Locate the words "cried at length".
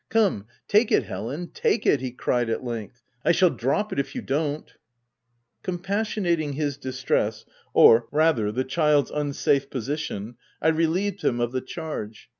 2.09-3.03